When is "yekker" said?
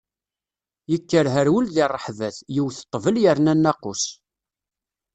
0.91-1.27